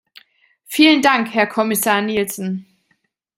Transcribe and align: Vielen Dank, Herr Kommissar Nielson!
Vielen 0.65 1.03
Dank, 1.03 1.31
Herr 1.31 1.45
Kommissar 1.45 2.01
Nielson! 2.01 2.65